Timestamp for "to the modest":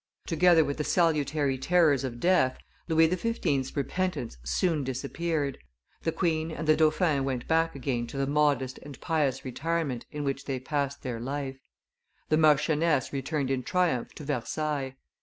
8.07-8.79